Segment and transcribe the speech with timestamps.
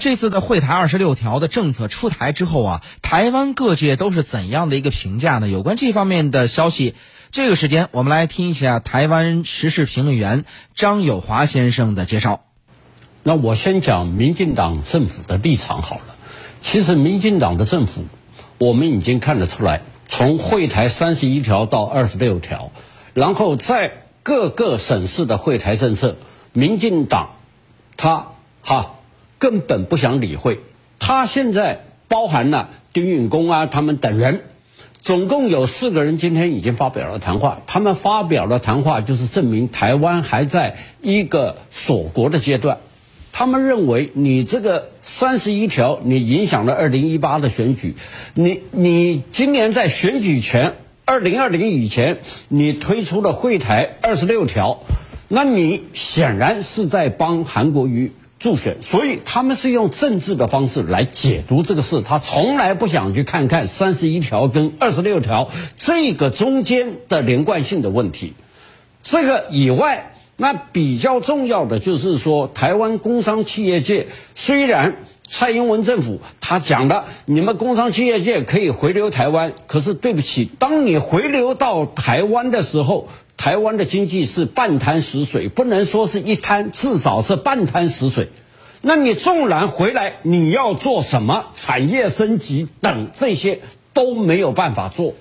[0.00, 5.46] 这次的会台二十六条的政策出台之后啊，台湾各界都是怎样的一个评价呢？
[5.46, 6.94] 有关这方面的消息，
[7.30, 12.44] 这个时间我们来听一下台湾时事评论员张友华先生的介绍。
[13.22, 16.16] 那我先讲民进党政府的立场好了。
[16.62, 18.06] 其实民进党的政府，
[18.56, 22.72] 我们已经看得出来，从会台三十一条到二十六条，
[23.12, 23.92] 然后在
[24.22, 26.16] 各个省市的会台政策，
[26.54, 27.32] 民进党
[27.98, 28.28] 他
[28.62, 28.92] 哈。
[29.40, 30.60] 根本不想理会，
[31.00, 34.42] 他现在包含了丁允恭啊，他们等人，
[35.00, 37.62] 总共有四个人今天已经发表了谈话。
[37.66, 42.78] 他们发表了谈话，就是证明台湾还在一个锁国的阶段。
[43.32, 47.94] 他们认为你这个三十一条，你影响了二零一八的选举，
[48.34, 50.74] 你你今年在选举前
[51.06, 54.82] 二零二零以前，你推出了会台二十六条，
[55.28, 58.12] 那你显然是在帮韩国瑜。
[58.40, 68.32] 助选，所以他们是用政治的方式来解读这个事，他从来不想去看看三十一条跟二十六条这个中间的连贯性的问题。
[69.02, 74.96] 这个以外，那比较重要的就是说，台湾工商企业界虽然
[75.28, 83.06] 蔡英文政府他讲的，你们工商企业界可以回流台湾，可是对不起，当你回流到台湾的时候。
[83.36, 88.28] 台湾的经济是半滩死水，不能说是一滩，至少是半滩死水。
[88.82, 93.60] 那你纵然回来，你要做什么产业升级等这些
[93.94, 95.14] 都没有办法做。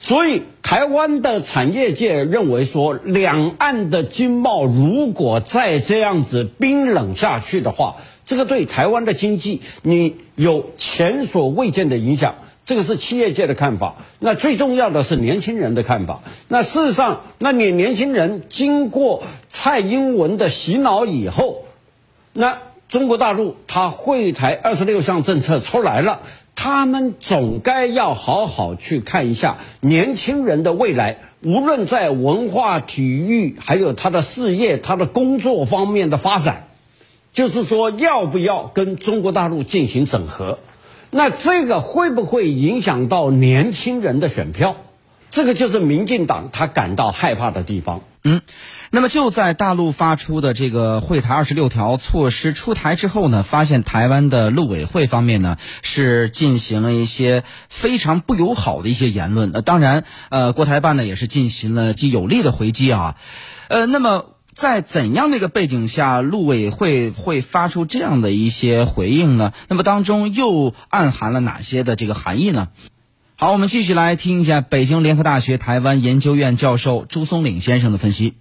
[0.00, 12.36] 所以，台湾的产业界认为说，两岸的经贸如果再这样子冰冷下去的话，这个对台湾的经济你有前所未见的影响。
[12.62, 16.20] 这个是企业界的看法，那最重要的是年轻人的看法。
[16.46, 21.64] 那事实上，那你年轻人经过蔡英文的洗脑以后，
[22.32, 26.20] 那中国大陆他会台二十六项政策出来了，
[26.62, 36.68] 他们总该要好好去看一下年轻人的未来，无论在文化、体育，还有他的事业、他的工作方面的发展，
[37.32, 40.58] 就是说要不要跟中国大陆进行整合。
[41.10, 44.76] 那这个会不会影响到年轻人的选票？
[45.30, 48.02] 这个就是民进党他感到害怕的地方。
[48.22, 48.42] 嗯，
[48.90, 59.52] 那么就在大陆发出的这个会台二十六条措施出台之后呢，发现台湾的陆委会方面呢是进行了一些非常不友好的一些言论。
[59.52, 63.16] 呃，当然，呃，国台办呢也是进行了极有力的回击啊。
[63.68, 64.26] 呃，那么。
[64.52, 69.52] 在怎样的一个背景下，陆委会会发出这样的一些回应呢？
[69.68, 72.68] 那么当中又暗含了哪些的这个含义呢？
[73.36, 78.34] 好，我们继续来听一下北京联合大学台湾研究院教授朱松岭先生的分析。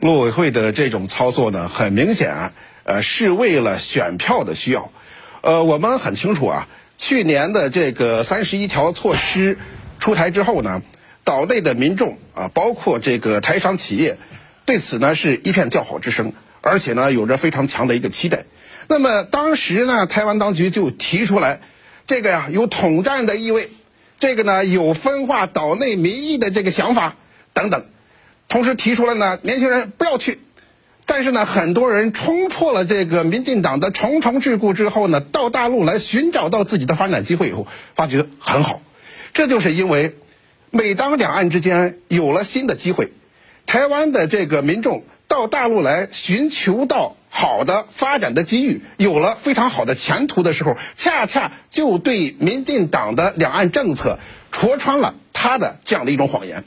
[0.00, 2.52] 陆委会的这种操作呢，很明显啊，
[2.84, 4.92] 呃，是为了选票的需要。
[5.40, 6.68] 呃，我们很清楚啊，
[6.98, 9.58] 去年的这个三十一条措施
[9.98, 10.82] 出台之后呢，
[11.24, 14.18] 岛内的民众啊，包括这个台商企业。
[14.66, 18.44] 对此呢是一片叫好之声，而且呢有着非常强的一个期待。
[18.88, 21.60] 那么当时呢，台湾当局就提出来，
[22.06, 23.70] 这个呀有统战的意味，
[24.20, 27.16] 这个呢有分化岛内民意的这个想法
[27.54, 27.86] 等等。
[28.48, 30.40] 同时提出了呢，年轻人不要去。
[31.08, 38.82] 但是呢，很多人冲破了这个民进党的重重桎梏之后呢，到大陆来寻找到自己的发展机会以后，发觉很好。
[39.32, 40.16] 这就是因为，
[40.70, 43.12] 每当两岸之间有了新的机会。
[43.66, 54.18] 台湾的这个民众到大陆来寻求到好的发展的机遇，有了非常好的前途的时候，恰恰就对民进党的两岸政策
[54.50, 56.64] 戳穿了他的这样的一种谎言。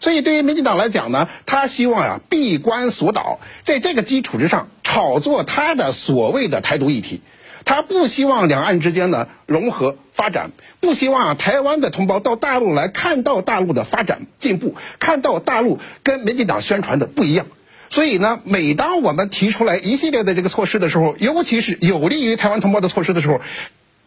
[0.00, 7.20] 所以，对于民进党来讲呢，他希望呀闭关锁岛，在这个基础之上炒作他的所谓的台独议题。
[7.66, 10.50] 他不希望两岸之间呢融合发展，
[10.80, 17.46] 不希望台湾的同胞到大陆来看到大陆的发展进步，看到大陆跟民进党宣传的不一样。
[17.90, 23.42] 所以呢，每当我们提出来一系列的这个措施的时候，尤其是有利于台湾同胞的措施的时候，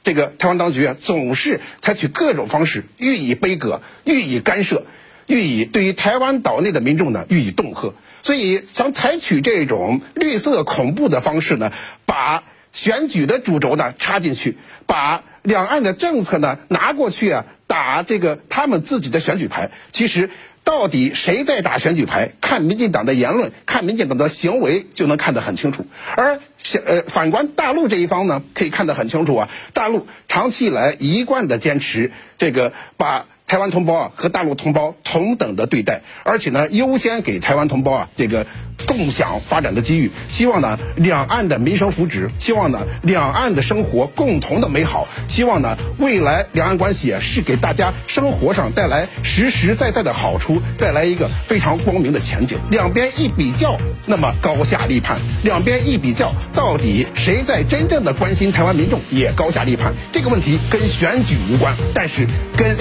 [0.04, 4.86] 这个台湾当局啊总是采取各种方式予以杯葛、予以干涉、
[5.28, 7.94] 予以对于台湾岛内的民众呢予以恫吓。
[8.22, 11.72] 所以想采取这种绿色恐怖的方式呢，
[12.06, 12.44] 把。
[12.74, 19.70] 选举的主轴呢插进去，把两岸的政策呢拿过去啊，打这个他们自己的选举牌。
[19.92, 20.32] 其实
[20.64, 25.86] 到底谁在打选举牌，看民进党的言论，看民进党的行为就能看得很清楚。
[26.16, 26.40] 而
[26.84, 38.48] 呃反观大陆这一方呢，可以看得很清楚啊，大陆长期以来一贯的坚持这个把台湾同胞啊和大陆同胞同等的对待，而且呢优先给台湾同胞啊这个
[38.88, 40.12] 共享发展的机遇。
[40.30, 52.58] 希望呢两岸的民生福祉，希望呢两岸的生活共同的美好，希望呢未来两岸关系啊是给大家生活上带来实实在在的好处，带来一个非常光明的前景。
[52.72, 59.94] 两边一比较，那么高下立判；两边一比较，到底谁在真正的关心台湾民众，也高下立判。
[60.12, 62.76] 这个问题跟选举无关，但是跟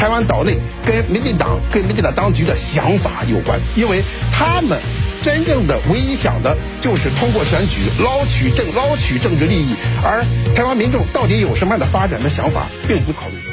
[0.00, 0.56] 台湾岛内、
[0.86, 4.02] 跟民进党、跟民进党当局的想法有关，因为
[4.32, 4.80] 他们
[5.22, 10.24] 真正的唯一想的就是通过选举捞取政、捞取政治利益，而
[10.56, 13.49] 台湾民众到底有什么样的发展的想法，并不考虑。